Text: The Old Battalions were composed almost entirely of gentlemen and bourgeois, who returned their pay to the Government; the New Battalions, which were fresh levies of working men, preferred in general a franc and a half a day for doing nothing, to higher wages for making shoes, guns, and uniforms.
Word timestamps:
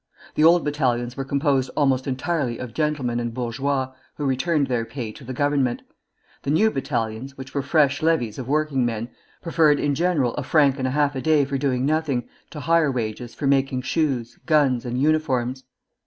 The 0.33 0.43
Old 0.43 0.63
Battalions 0.65 1.15
were 1.15 1.23
composed 1.23 1.69
almost 1.77 2.07
entirely 2.07 2.57
of 2.57 2.73
gentlemen 2.73 3.19
and 3.19 3.31
bourgeois, 3.35 3.93
who 4.17 4.25
returned 4.25 4.65
their 4.65 4.83
pay 4.83 5.11
to 5.11 5.23
the 5.23 5.31
Government; 5.31 5.83
the 6.41 6.49
New 6.49 6.71
Battalions, 6.71 7.37
which 7.37 7.53
were 7.53 7.61
fresh 7.61 8.01
levies 8.01 8.39
of 8.39 8.47
working 8.47 8.83
men, 8.83 9.09
preferred 9.43 9.79
in 9.79 9.93
general 9.93 10.33
a 10.37 10.43
franc 10.43 10.79
and 10.79 10.87
a 10.87 10.89
half 10.89 11.15
a 11.15 11.21
day 11.21 11.45
for 11.45 11.59
doing 11.59 11.85
nothing, 11.85 12.27
to 12.49 12.61
higher 12.61 12.91
wages 12.91 13.35
for 13.35 13.45
making 13.45 13.83
shoes, 13.83 14.39
guns, 14.47 14.85
and 14.85 14.99
uniforms. 14.99 15.65